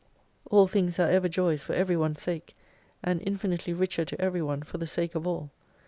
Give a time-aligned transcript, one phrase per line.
[0.49, 2.55] All things are ever joys for every one's sake*
[3.03, 5.51] and infinitely richer to every one for the sake of all.